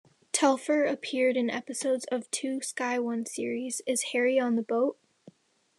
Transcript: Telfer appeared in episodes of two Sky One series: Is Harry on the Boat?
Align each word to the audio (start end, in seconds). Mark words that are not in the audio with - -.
Telfer 0.31 0.83
appeared 0.83 1.37
in 1.37 1.51
episodes 1.51 2.05
of 2.05 2.31
two 2.31 2.59
Sky 2.63 2.97
One 2.97 3.23
series: 3.23 3.83
Is 3.85 4.13
Harry 4.13 4.39
on 4.39 4.55
the 4.55 4.63
Boat? 4.63 4.97